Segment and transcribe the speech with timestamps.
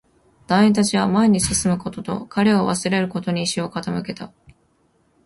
[0.47, 4.33] 隊員達は前に進むことと、彼を忘れることに意志を傾けた